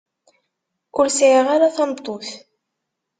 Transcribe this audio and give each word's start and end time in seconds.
Ur 0.99 1.07
sɛiɣ 1.09 1.47
ara 1.55 1.75
tameṭṭut. 1.75 2.29